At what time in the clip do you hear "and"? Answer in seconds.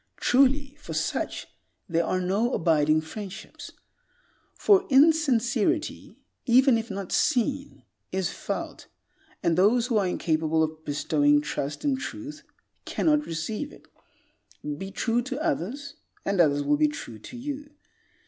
9.43-9.55, 11.85-11.99, 16.25-16.41